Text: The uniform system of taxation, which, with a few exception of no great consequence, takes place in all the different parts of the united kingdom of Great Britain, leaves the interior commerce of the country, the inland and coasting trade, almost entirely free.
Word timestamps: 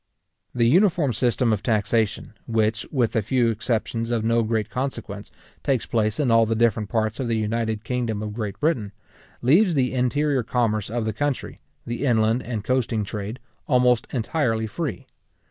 The 0.55 0.67
uniform 0.67 1.13
system 1.13 1.53
of 1.53 1.61
taxation, 1.61 2.33
which, 2.47 2.87
with 2.91 3.15
a 3.15 3.21
few 3.21 3.51
exception 3.51 4.11
of 4.11 4.23
no 4.23 4.41
great 4.41 4.67
consequence, 4.71 5.29
takes 5.61 5.85
place 5.85 6.19
in 6.19 6.31
all 6.31 6.47
the 6.47 6.55
different 6.55 6.89
parts 6.89 7.19
of 7.19 7.27
the 7.27 7.37
united 7.37 7.83
kingdom 7.83 8.23
of 8.23 8.33
Great 8.33 8.59
Britain, 8.59 8.93
leaves 9.43 9.75
the 9.75 9.93
interior 9.93 10.41
commerce 10.41 10.89
of 10.89 11.05
the 11.05 11.13
country, 11.13 11.55
the 11.85 12.03
inland 12.03 12.41
and 12.41 12.63
coasting 12.63 13.03
trade, 13.03 13.39
almost 13.67 14.07
entirely 14.09 14.65
free. 14.65 15.05